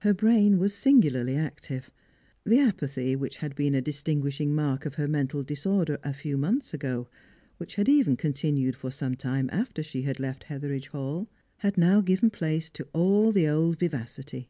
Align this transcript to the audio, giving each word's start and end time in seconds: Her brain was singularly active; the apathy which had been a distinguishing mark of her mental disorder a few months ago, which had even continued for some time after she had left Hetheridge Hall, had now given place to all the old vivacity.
Her 0.00 0.12
brain 0.12 0.58
was 0.58 0.74
singularly 0.74 1.36
active; 1.36 1.88
the 2.44 2.58
apathy 2.58 3.14
which 3.14 3.36
had 3.36 3.54
been 3.54 3.76
a 3.76 3.80
distinguishing 3.80 4.56
mark 4.56 4.84
of 4.86 4.96
her 4.96 5.06
mental 5.06 5.44
disorder 5.44 6.00
a 6.02 6.12
few 6.12 6.36
months 6.36 6.74
ago, 6.74 7.08
which 7.58 7.76
had 7.76 7.88
even 7.88 8.16
continued 8.16 8.74
for 8.74 8.90
some 8.90 9.14
time 9.14 9.48
after 9.52 9.80
she 9.84 10.02
had 10.02 10.18
left 10.18 10.42
Hetheridge 10.42 10.88
Hall, 10.88 11.28
had 11.58 11.78
now 11.78 12.00
given 12.00 12.28
place 12.28 12.70
to 12.70 12.88
all 12.92 13.30
the 13.30 13.46
old 13.46 13.78
vivacity. 13.78 14.48